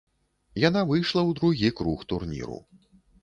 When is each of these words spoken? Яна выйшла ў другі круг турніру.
Яна 0.61 0.81
выйшла 0.91 1.21
ў 1.29 1.37
другі 1.39 1.69
круг 1.81 1.99
турніру. 2.13 2.57